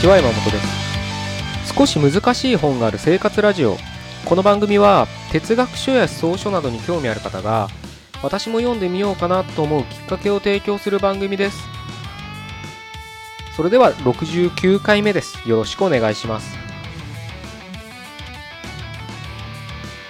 [0.00, 1.74] ちは山本です。
[1.74, 3.76] 少し難しい本がある生活ラジオ。
[4.24, 7.68] この番組は哲学書や思想書などに興味ある方が
[8.22, 11.58] 私も読んでみようかなと思うきっかけを提供する番組です。
[13.54, 15.46] それでは69回目です。
[15.46, 16.56] よろしくお願いします。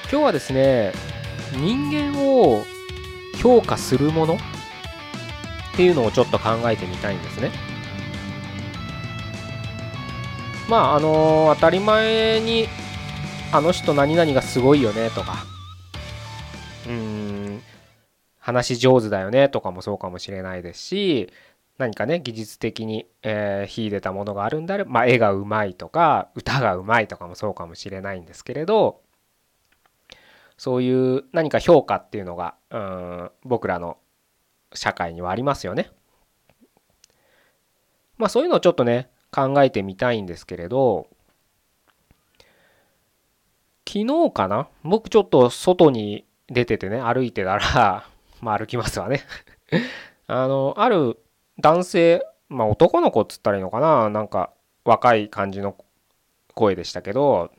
[0.08, 0.92] 今日はですね
[1.56, 2.62] 人間を
[3.42, 4.38] 評価するものっ
[5.74, 7.69] ていうのをちょっと考えてみたいんですね。
[10.70, 12.68] まああの当たり前に
[13.52, 15.44] あの人何々がすごいよねとか
[16.86, 17.60] うん
[18.38, 21.32] 話上手だよねとかもそうかもしれないですし
[21.76, 29.00] 何かね技術的に、えー、秀でたものがあるんであれば、まあ、絵がうまいとか歌がうまいとかもそうかもしれないんですけれど
[30.56, 33.98] そういう何か評価っていうのがうん僕らの
[34.72, 35.90] 社会にはありますよね。
[38.18, 41.06] まあそういうのをちょっとね考えてみたいんですけれど
[43.86, 44.68] 昨日かな？
[44.84, 48.04] 僕ちょっと外に出ててね歩いてたら
[48.40, 49.22] まあ歩きますわね。
[50.28, 51.18] あのある
[51.58, 54.08] 男性まあ男の子っつったらいいのかな？
[54.10, 54.52] なんか
[54.84, 55.76] 若い感じの
[56.54, 57.50] 声でしたけど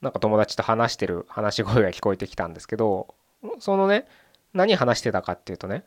[0.00, 3.14] なんか友達と話してる話し声が聞こえてきたんですけど
[3.58, 4.06] そのね
[4.54, 5.84] 何話してたかっていうとね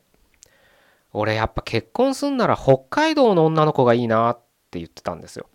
[1.13, 4.39] 俺やっぱ結婚すんなら北海道の女の子がいいなっ
[4.71, 5.47] て言ってたんですよ。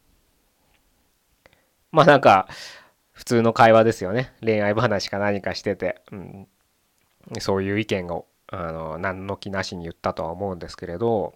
[1.91, 2.49] まあなんか
[3.13, 6.49] 普通の会話ですよね恋愛話か何かしてて、うん、
[7.41, 11.35] そういう意見をあの何の気なしに言ったとは思うんですけれど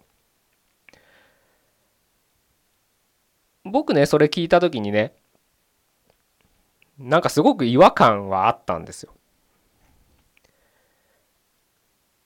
[3.65, 5.13] 僕ねそれ聞いた時にね
[6.97, 9.13] なんかすごく違和感はあったんですよ。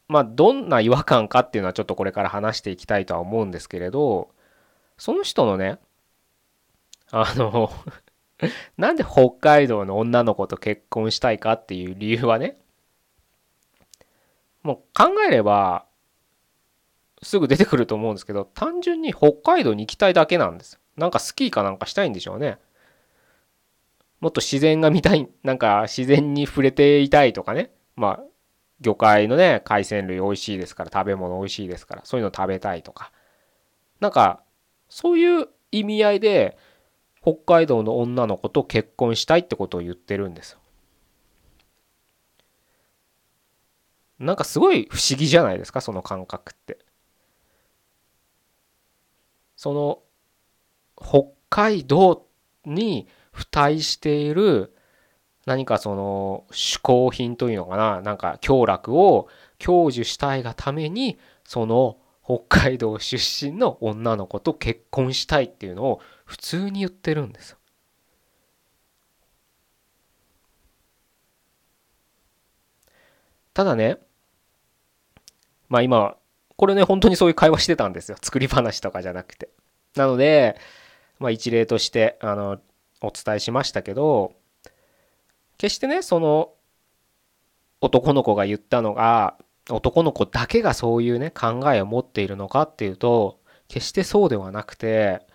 [0.07, 4.29] まあどんな違和感かっていうのはちょっとこれから話していきたいとは思うんですけれど
[4.97, 5.79] その人のね
[7.11, 7.71] あの
[8.77, 12.57] なんで北海道の女の子と結婚したいかっていう理由はね
[14.63, 15.85] もう考えれば
[17.21, 20.79] すぐ出てくると思うんですけど単純に北海道に行きたいだけなんです。
[20.97, 22.57] なんかスキーかなんかしたいんでしょうね。
[24.19, 27.71] もっと自然が見たいなんか自然に触れていたいとかね。
[27.95, 28.23] まあ
[28.81, 33.11] 魚介のね海鮮類美味しいですから食べ物美味しいですからそういうの食べたいとか
[33.99, 34.43] なんか
[34.89, 36.57] そういう意味合いで
[37.21, 40.59] 北海道の女の子と結婚したいってことを言ってるんですよ。
[44.19, 46.79] なんかすごい不思議じゃないですかその感覚って。
[49.55, 49.99] その
[50.95, 52.27] 北海道
[52.65, 54.73] に付帯している
[55.47, 58.01] 何かその嗜好品というのかな？
[58.01, 67.55] なんか享楽を享受したいがためにその北海道出身の女の子と結婚したいっていうのを普通に言ってるんです。
[73.53, 73.97] ただね
[75.69, 76.17] まあ今
[76.57, 79.49] これね本当にそういう会話してたんですよ作り話とかじゃなくて。
[79.95, 80.57] なので、
[81.19, 82.59] まあ、一例としてあの
[83.01, 84.33] お伝えしましたけど
[85.57, 86.53] 決してねその
[87.81, 89.37] 男の子が言ったのが
[89.69, 95.25] 男の子だけがそういうね考えを持っているのかっていうと決してそうではなくて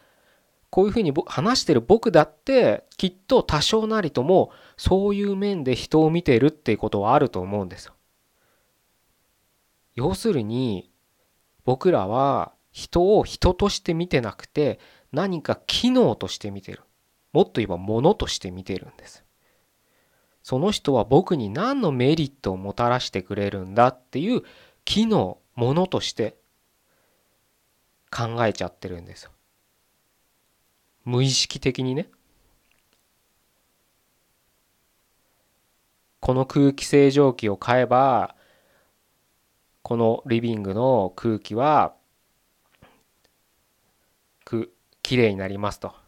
[0.71, 7.93] こういうふうに話してる僕だってきっと多少なりともそういう面で人を見てるっていうことはあると思うんですよ。
[9.95, 10.91] 要するに
[11.65, 14.81] 僕らは人を人として見てなくて
[15.13, 16.81] 何か機能として見てる。
[17.35, 19.25] もっと言えば物として見てるんです。
[20.43, 24.43] その人は僕に何のメリットをもたらしてくれるんだっていう
[24.85, 26.37] 機能ものとして
[28.11, 29.31] 考えちゃってるんですよ。
[31.05, 32.09] 無意識的にね。
[36.21, 38.37] この空気清浄機を買えば
[39.83, 41.95] このリビングの空気は
[44.45, 44.73] く
[45.03, 46.02] きれいになりますと。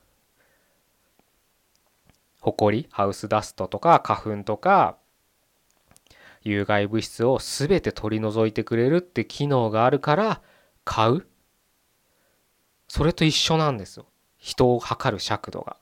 [2.44, 4.98] ホコリハウスダストとか花粉とか
[6.42, 10.42] 有害物質を全て取り除いてくれるって機能があるから
[10.84, 11.26] 買う。
[12.86, 14.04] それと一緒なんですよ。
[14.36, 15.78] 人を測る尺度が。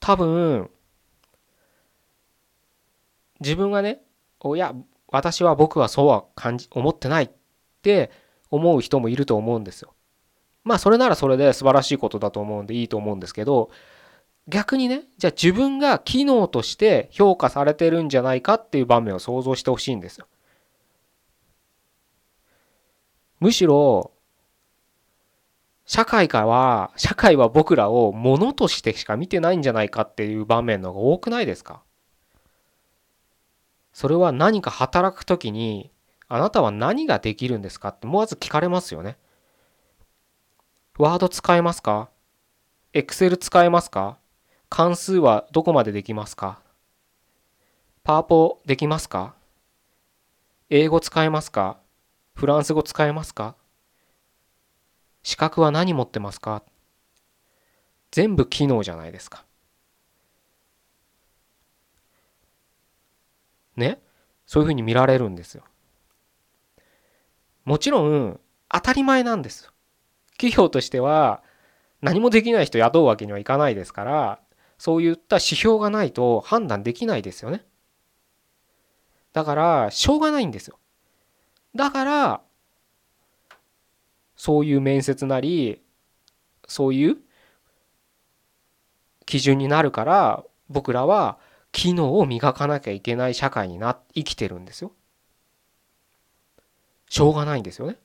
[0.00, 0.68] 多分
[3.38, 4.00] 自分がね
[4.40, 4.74] おや
[5.06, 7.30] 私は僕はそうは感じ思ってない。
[7.82, 8.12] って
[8.48, 9.92] 思う人もいると思うんですよ。
[10.62, 13.70] まあそれならそれで素晴らしいことだと思うんでいいと思うんですけど
[14.46, 20.28] 逆にねじゃあ自分が機能として評価されてるんじゃないかっていう場面を想像してほしいんですよ。
[23.40, 24.12] むしろ
[25.84, 31.82] 社会からは社会は僕らを物としてしか見てないんじゃないかっていう場面の方が多くないですか？
[33.92, 35.91] それは何か働く時に
[36.34, 39.18] あなたは何ができるんですかってまず聞かれますよね。
[40.96, 42.08] ワード使えますか？
[42.94, 44.16] エクセル使えますか？
[44.70, 46.62] 関数はどこまでできますか？
[48.02, 49.34] パワポできますか？
[50.70, 51.76] 英語使えますか？
[52.34, 53.54] フランス語使えますか？
[55.22, 56.62] 資格は何持ってますか？
[58.10, 59.44] 全部機能じゃないですか。
[63.76, 64.00] ね？
[64.46, 65.64] そういうふうに見られるんですよ。
[67.64, 69.72] もちろん当たり前なんです。
[70.32, 71.42] 企業としては
[72.00, 74.40] 何もできない人雇うわけにはいかないですから
[74.78, 77.64] そういった指標がないと判断できないですよね。
[79.32, 80.78] だからしょうがないんですよ。
[81.74, 82.40] だから
[84.36, 85.80] そういう面接なり
[86.66, 87.16] そういう
[89.24, 91.38] 基準になるから僕らは
[91.70, 94.92] 機能を磨かなきゃいけない社会にな生きてるんですよ。
[97.12, 97.98] しょうがないんですよね。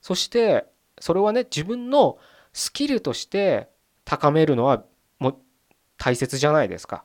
[0.00, 0.64] そして
[0.98, 2.16] それはね自分の
[2.54, 3.68] スキルとして
[4.06, 4.82] 高めるのは
[5.18, 5.36] もう
[5.98, 7.04] 大切じゃないですか。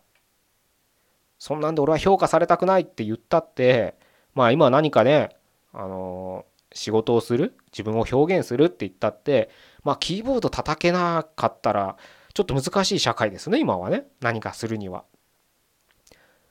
[1.39, 3.97] そんなんで俺は評価されたくないって言ったって
[4.33, 5.35] まあ今何かね
[5.73, 9.50] あの仕事をする自分を表現するって言ったって
[9.83, 11.97] まあキーボード叩けなかったら
[12.33, 15.03] ちょっと難しい社会ですね今はね何かするには。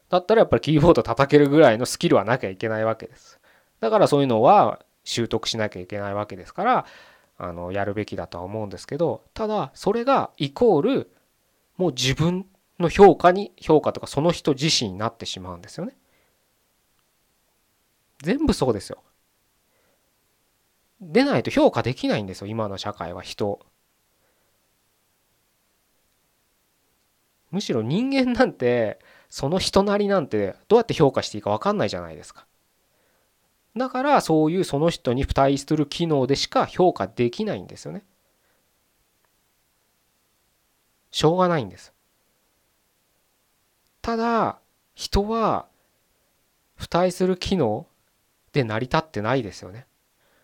[0.08, 3.40] だったらやっぱりキーボード叩けるぐらいのスキルはなきゃいけないわけです。
[3.80, 6.86] だからそういうのは習得しなきゃいけないわけですから
[7.38, 11.10] あのやるべきだとは思うんですけどただそれがイコール
[11.76, 12.46] もう自分
[12.78, 15.96] の評価に評価とかその人自身になってしまうんですよね。
[18.22, 19.02] 全部そうですよ。
[21.00, 23.60] でないと評価できないんですよ今の社会は人。
[27.50, 32.46] むしろ人間なんてその人なりなんてどうやって評価していいか分かんないじゃないですか。
[33.76, 38.04] だからそういうその人に付帯する機能でしか評価できないんですよね。
[41.10, 41.92] しょうがないんです。
[44.00, 44.58] ただ
[44.94, 45.66] 人は
[46.78, 47.86] 付帯する機能
[48.52, 49.86] で成り立ってないですよね。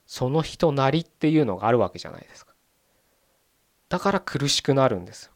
[0.06, 2.52] その人なりっていうのがあるわけじゃないですか。
[3.88, 5.31] だから苦しくなるんです。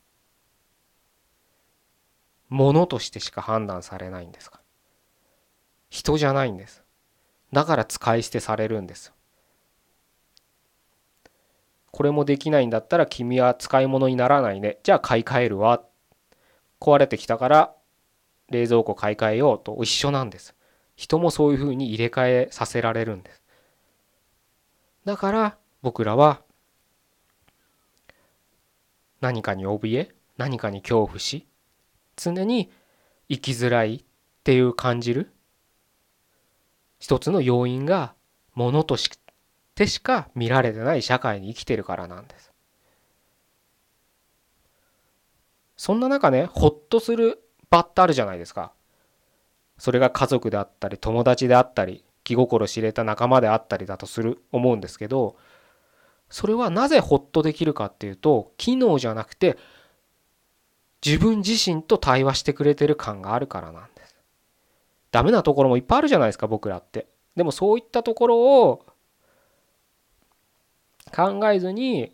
[2.48, 4.60] ものとしてしか判断されないんですか？
[5.90, 6.82] 人じゃないんです。
[7.52, 9.12] だから使い捨てされるんです。
[11.90, 14.78] これもできないんだったら君は使い物にならないね。
[14.82, 15.82] じゃあ買い替えるわ。
[16.80, 17.74] 壊れてきたから
[18.50, 20.54] 冷蔵庫買い替えようと一緒なんです。
[20.94, 23.42] 人もそういうふうに入れ替えさせられるんです。
[25.04, 26.42] だから僕らは
[29.20, 31.46] 何かに怯え何かに恐怖し
[32.16, 32.70] 常に
[33.28, 34.04] 生きづらいっ
[34.44, 35.32] ていう感じる
[36.98, 38.14] 一つの要因が
[38.54, 39.10] ものとし
[39.74, 42.52] てしか見られてない社会に生きてるからなんです。
[45.76, 48.72] そんな中ねほっとする場ってあるじゃないですか。
[49.78, 55.36] それが家族であったり友達であったり気心知れた仲間であったりだとする思うんですけど
[56.30, 59.58] それはなぜほっとできるかっていうと機能じゃなくて
[61.06, 64.16] 自分自身と対話してくれてる感があるからなんです。
[65.12, 67.06] ダメなところもいっぱいあるじゃないですか僕らって。
[67.36, 68.84] でもそういったところを
[71.14, 72.12] 考えずに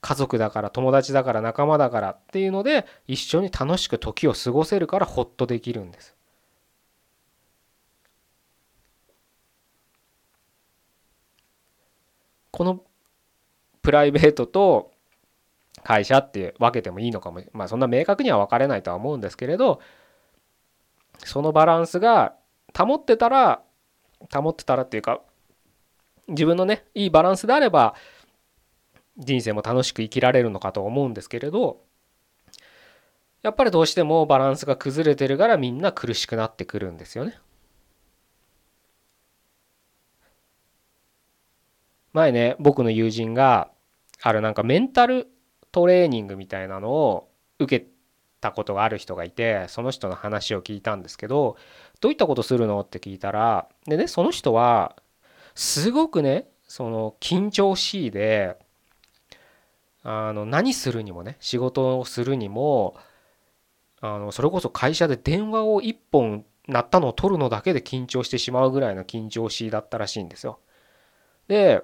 [0.00, 6.14] 家族だから友達だから仲間だからっていうので一緒に楽しく時を過ごせるからほっとできるんです。
[12.52, 12.80] この
[13.80, 14.92] プライベートと
[15.84, 19.80] 会社って分けてもいいのかもまあそんな明確には分かれないとは思うんですけれど
[21.18, 22.34] そのバランスが
[22.76, 23.62] 保ってたら
[24.32, 25.20] 保ってたらっていうか
[26.28, 27.94] 自分のねいいバランスであれば
[29.18, 31.82] 人生も楽しく生きられるのかと思うんですけれど
[33.42, 37.38] やっぱりどうしてもバランスが崩れてるからみんな苦しくなってくるんですよね。
[42.12, 43.70] 前ね僕の友人が
[44.20, 45.28] あるなんかメンタル
[45.72, 47.86] トレーニングみたいなのを受け
[48.40, 51.56] たことがある人がいてその人の話を聞いたんですけど
[52.00, 52.80] どういったことするの？
[52.80, 54.96] って聞いたらでねその人は
[55.54, 58.58] すごくねその緊張しいで
[60.02, 62.96] あの何するにもね仕事をするにも
[64.00, 70.58] あのそれこそ会社で電話を1本鳴ったのを取るのだけで緊張してしまうぐらいの緊張しいだったらしいんですよ。
[71.46, 71.82] で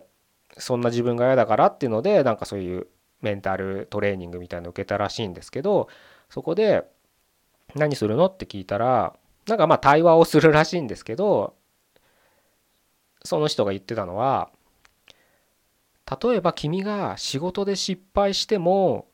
[0.57, 2.89] そんな自分が嫌だからっていうのでなんかそういう
[3.21, 5.89] メンタルトレーニングみたいなの受けたらしいんですけど
[6.31, 6.85] そこで
[7.75, 11.55] 「何するの?」って聞いたらなんかまあ対話をするらしいんですけど
[13.25, 14.51] その人が言ってたのは
[16.23, 19.09] 例えば君が仕事で失敗しても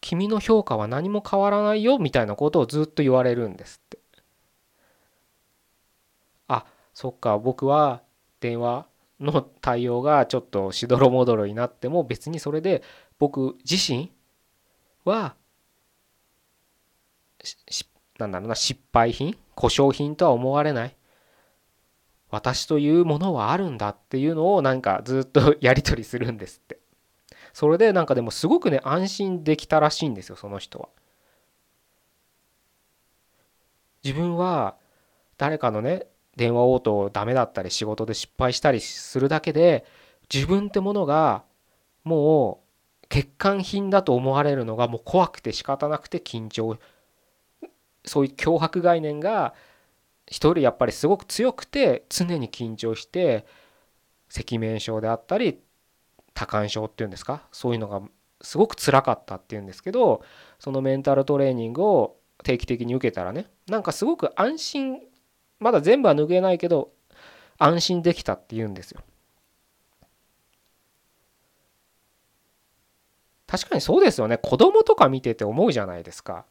[0.00, 3.98] 君の評価は何も変わらないよみたいなことをずっと言われるんですって
[6.48, 8.02] あそっか僕は
[8.40, 8.86] 電話
[9.20, 12.82] の対応がちょっとしどろもどろになっても別にそれで
[13.18, 14.10] 僕自身
[15.04, 15.34] は
[18.18, 20.96] なんだろうな失敗品故障品とは思われない。
[22.30, 26.78] 私というものはあるんだっていうのをなんかずっとやり取りするんですって。
[27.52, 30.88] それでなんかでもすごくね安心できたらしいんですよその人は。
[34.04, 34.76] 自分は
[35.36, 36.06] 誰かのね
[36.40, 39.84] 電話応答ダメだったり仕事で失敗したりするだけで
[40.32, 41.44] 自分ってものが
[42.02, 42.62] も
[43.02, 46.78] う欠陥品だと思われるのがもう怖くて仕方なくて緊張。
[48.06, 49.52] そういう脅迫概念が
[50.26, 53.44] 一人やっぱりすごく強くて常に緊張して
[54.34, 55.58] 赤面症であったり
[56.32, 57.42] 多感症っていうんですか？
[57.52, 58.00] そういうのが
[58.40, 60.22] すごく辛かったっていうんですけど
[60.58, 65.00] そのメンタルトレーニングを定期的に受けたらねなんかすごく安心
[65.60, 66.90] まだ全部は抜けないけど
[67.58, 69.02] 安心できたっていうんですよ。
[73.46, 74.38] 確かにそうですよね。
[74.38, 76.44] 子供とか見てて思うじゃないですか。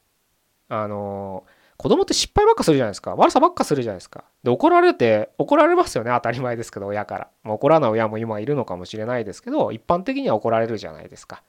[0.67, 1.45] あの
[1.77, 3.15] 子供って失敗ばっかするじゃないですか。
[3.15, 4.25] 悪さばっかするじゃないですか。
[4.43, 6.11] で怒られて怒られますよね。
[6.13, 11.41] 当たり前ですけど親から、怒らない親も今いるのかもしれないですけど一般的には怒られるじゃないですか。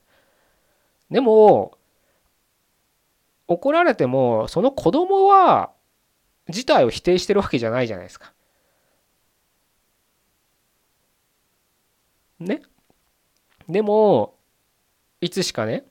[1.11, 1.77] でも
[3.49, 5.71] 怒られてもその子供は
[6.51, 8.31] 自体を否定してるわけじゃないじゃないですか。
[12.39, 12.61] ね？
[13.67, 14.35] でも
[15.21, 15.85] いつしかね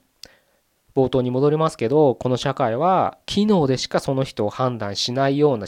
[0.94, 5.66] 冒頭に戻りますけどこの社会は機能でしかその人を判断しないような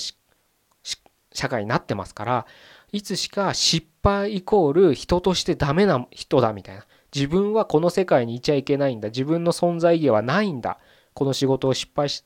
[1.32, 2.46] 社会になってますから
[2.90, 6.84] いつしか失敗イコール人としてダメな人だみたいな。
[7.14, 9.08] 自分はこの世界にいちゃいけないんだ。
[9.11, 10.78] 自分の存在意義はないんだ。
[11.14, 12.25] この仕事を失敗し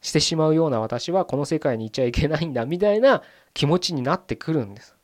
[0.00, 3.22] してしまうような私はこの世界にいちゃいけないんだみたいな
[3.54, 4.96] 気持ちになってくるんです。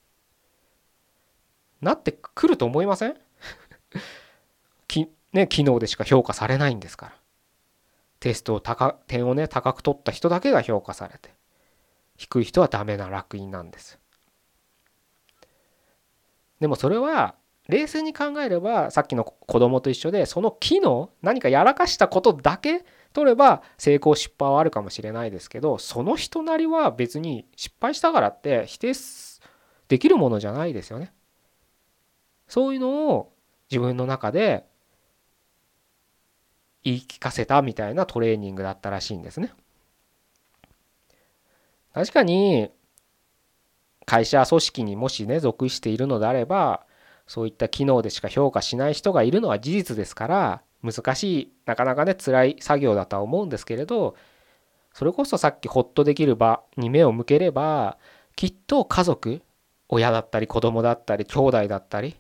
[1.81, 3.17] なってくると思いません？
[5.37, 7.13] ね、機能でしか評価されないんですから。
[8.21, 11.35] テストを高、点をね、高く取った人だけが評価されて、
[12.17, 13.99] 低い人はダメな楽印なんです。
[16.59, 17.35] でもそれは、
[17.69, 22.87] 冷静に考えれば、さっきの子供と一緒で、その機能、何かやらかしたことだけ
[23.17, 28.93] 取れば、成功失敗はあるかもしれないですけど、その人なりは別に失敗したからって否定
[29.89, 31.15] できるものじゃないですよね。
[32.47, 33.33] そういうのを
[33.71, 34.67] 自分の中で
[36.85, 39.51] 言い聞かせたみたいなトレーニングだったらしいんですね。
[41.95, 42.71] 確かに
[44.05, 46.85] 会社組織にもしね属しているのであれば
[47.27, 54.17] そういった機能でしか評価しない人がいるのは事実ですから難しいなかなかね辛い作業だとは思うんですけれど
[54.93, 57.99] それこそさっきホッとできる場に目を向ければ
[58.35, 59.43] きっと家族
[59.89, 62.17] 親だったり子供だったり兄弟だったり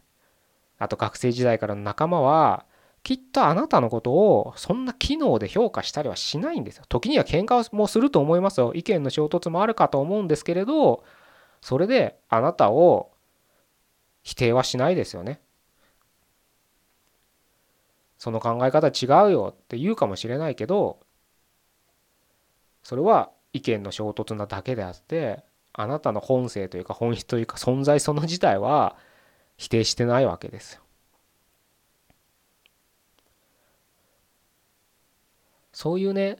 [0.78, 2.66] あと学生時代からの仲間は
[3.06, 6.84] きっとあなたのことをそんな機能で評価したりはしないんですよ。
[6.88, 8.72] 時には喧嘩もすると思いますよ。
[8.74, 11.04] 意見の衝突もあるかと思うんですけれど、
[11.60, 13.12] それであなたを
[14.24, 15.38] 否定はしないですよね。
[18.18, 21.00] その考え方違うよって言うかもしれないけど、
[22.82, 28.96] それは意見の衝突なだけであって、あなたの本性というか本質というか存在その自体は
[29.58, 30.82] 否定してないわけですよ。
[35.72, 36.38] そういうね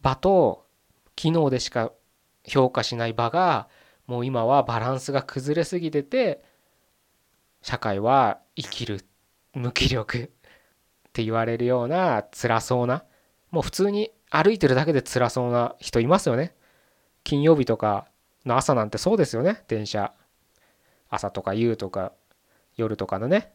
[0.00, 0.66] 場と
[1.14, 1.92] 機能でしか
[2.44, 3.68] 評価しない場が
[4.08, 6.42] もう今はバランスが崩れすぎてて
[7.62, 9.06] 社会は生きる
[9.54, 10.32] 無気力
[11.14, 13.04] って言われるような辛そうな
[13.52, 16.56] もう普通に歩いてるだけで辛そうな人いますよね。
[17.22, 18.08] 金曜日とか
[18.44, 19.62] の朝なんてそうですよね。
[19.68, 20.12] 電車。
[21.08, 22.12] 朝とか夕とか
[22.76, 23.52] 夜とかのね。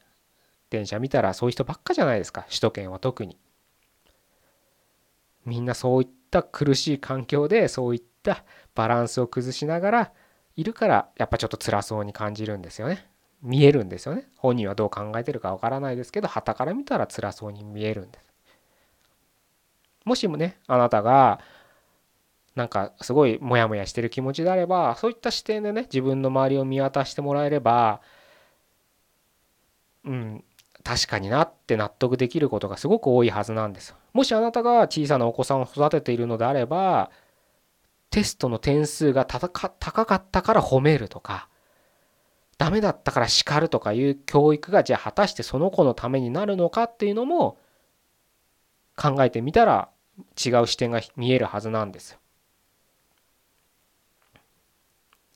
[0.69, 2.43] 電車見たらそういう人ばっかじゃないですか。
[2.43, 3.37] 首都圏は特に。
[5.45, 10.11] みんなそういった苦しい環境でそういったバランスを崩しながら
[10.55, 13.08] いるからやっぱちょっと辛そうに感じるんですよね。
[13.41, 14.27] 見えるんですよね。
[14.37, 18.25] 本人はどう考えてるかわからないですけど旗から見たら辛そうに見えるんです。
[20.05, 21.39] もしもねあなたが
[22.55, 28.01] なんかすごいモヤモヤしてる気持ちであればそういった視点でね自分の周りを見渡してもらえれば
[30.05, 30.43] うん
[30.83, 37.11] 確かになって納得できることがすごく多いはずなんですもしあなたが小さなお子さんを育てているのであれば
[38.09, 39.67] テストの点数が高か
[40.15, 41.48] ったから褒めるとか
[42.59, 47.57] ダメだったから叱るとかいう教育がじゃあ果たしてその子のためになるのかっていうのも
[48.97, 52.19] 考えてみたら違う視点が見えるはずなんですよ。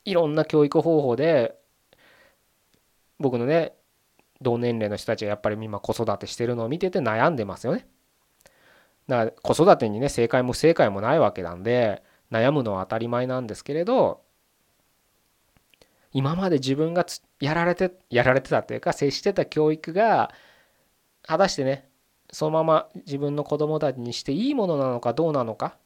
[0.04, 1.56] いろんな教育方法で
[3.20, 3.72] 僕のね
[4.42, 7.88] 同年齢の人たちがやっぱり今子育てしてるのを見てて悩んでますよね。
[9.08, 14.23] だから子育てにね正解も不正解もないわけなんで悩むのは当たり前なんですけれど
[16.14, 17.06] 今まで自分が
[17.40, 20.32] やられてやられてたというか接してた教育が
[21.24, 21.90] 果たしてね
[22.32, 25.78] そのまま自分の子供たちにしていいものなのかどうなのか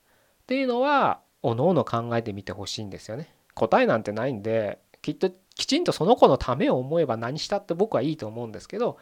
[0.43, 3.34] っていうのはおのおの考えてみてほしいんですよね。
[3.53, 8.98] 答えなんてないんできっときちんとその子のためを思えば何したって僕はいいと思うんですけど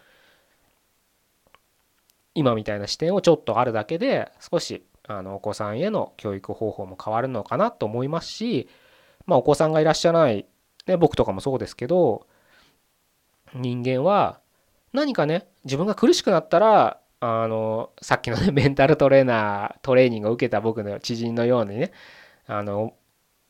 [2.34, 8.70] 今みたいな視点をちょっとあるだけで少しあのお子さんへの教育方法も変わるのかなと思いますし
[9.25, 10.46] まあお子さんがいらっしゃらない、
[10.88, 12.27] ね、僕とかもそうですけど
[13.54, 14.39] 人間は
[14.94, 21.92] 何かね自分が苦しくなったらあのさっきのね メンタルトレーナートレーニングを受けた僕の知人のようにね
[22.48, 22.94] あの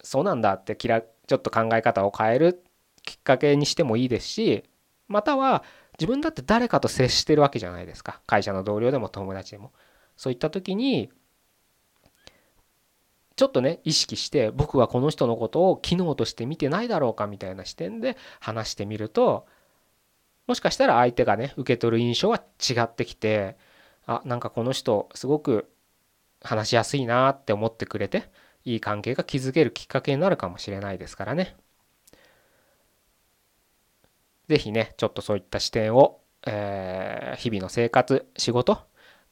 [0.01, 2.63] そうなんだってちょっと考え方を変える
[3.03, 4.63] きっかけにしてもいいですし
[5.07, 5.63] または
[5.99, 8.21] 自分だって誰かと接してるわけじゃないですか。
[8.27, 9.71] 会社の同僚でも友達でも。
[10.17, 11.11] そういった時に
[13.35, 19.45] ちょっとね意識して僕はこの人のことを機能として見てないだろうかみたいな視点で話してみると
[20.47, 23.57] もしかしたら相手がね受け取る印象は違ってきて
[24.05, 25.69] あなんかこの人すごく
[26.41, 28.29] 話しやすいなって思ってくれて
[28.63, 31.55] いい関係が築けるきっかけになるかもしれないですからね。
[34.47, 38.79] 是非ねちょっとそういった視点を、えー、日々の生活仕事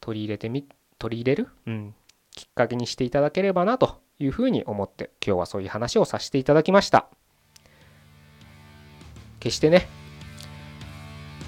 [0.00, 0.66] 取り入れてみ
[0.98, 1.94] 取り入れる、うん、
[2.34, 7.06] きっかけにしていただければなというふうに思って今日はそういう話をさせていただきました。
[9.40, 9.86] 決してね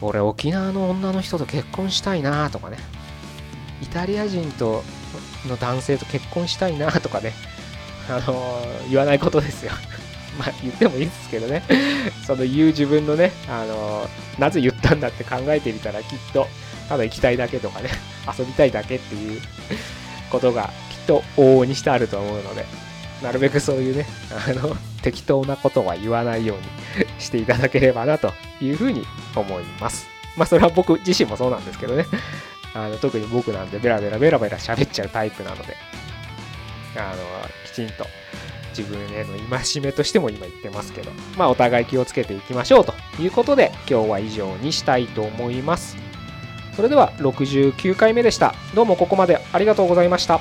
[0.02, 2.76] 俺沖縄の女の人と結婚したいなとかね
[3.82, 4.82] イタリア人と
[5.48, 7.32] の男性と結婚したいなとかね
[8.08, 9.72] あのー、言わないことですよ。
[10.38, 11.62] まあ言ってもいいですけどね。
[12.26, 16.46] その言う自分のね、あのー、なぜ言ったんだって考えてみたらきっと
[16.88, 17.90] ただ行きたいだけとかね
[18.38, 19.40] 遊びたいだけっていう。
[20.36, 22.66] ことがきっと往々にしてあると思うので、
[23.22, 24.06] なるべくそういうね、
[24.48, 26.64] あの、適当なことは言わないように
[27.18, 30.06] していただければなというふうに思います。
[30.36, 32.04] まあそれは僕自身もそうなんですけどね。
[32.74, 35.74] あの特に僕なんでベラベラベラベラ喋っちゃうタイプなので、
[36.96, 37.22] あの、
[37.64, 38.06] きちんと
[38.76, 46.05] 自分への戒めとしても今言ってますけど、まあお互い気をつけていきましょうということで今日は以上にしたいと思います。
[46.76, 48.54] それでは69回目でした。
[48.74, 50.40] どうもここまでありがとうございました。